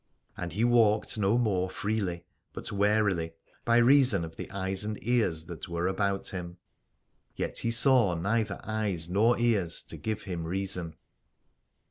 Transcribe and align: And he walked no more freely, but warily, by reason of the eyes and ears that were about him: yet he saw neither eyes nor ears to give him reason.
And 0.35 0.53
he 0.53 0.63
walked 0.63 1.19
no 1.19 1.37
more 1.37 1.69
freely, 1.69 2.25
but 2.53 2.71
warily, 2.71 3.33
by 3.63 3.77
reason 3.77 4.25
of 4.25 4.35
the 4.35 4.49
eyes 4.49 4.83
and 4.83 4.97
ears 5.03 5.45
that 5.45 5.69
were 5.69 5.85
about 5.87 6.29
him: 6.29 6.57
yet 7.35 7.59
he 7.59 7.69
saw 7.69 8.15
neither 8.15 8.59
eyes 8.63 9.07
nor 9.07 9.37
ears 9.37 9.83
to 9.83 9.97
give 9.97 10.23
him 10.23 10.45
reason. 10.47 10.95